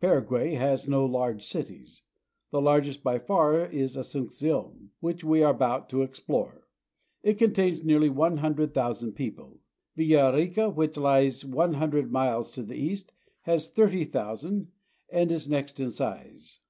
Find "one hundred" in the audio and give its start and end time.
8.08-8.72, 11.44-12.10